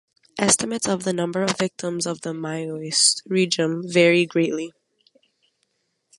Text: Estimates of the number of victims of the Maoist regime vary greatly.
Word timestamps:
Estimates 0.39 0.87
of 0.87 1.03
the 1.03 1.13
number 1.13 1.43
of 1.43 1.59
victims 1.59 2.07
of 2.07 2.21
the 2.21 2.31
Maoist 2.33 3.21
regime 3.29 3.83
vary 3.85 4.25
greatly. 4.25 4.73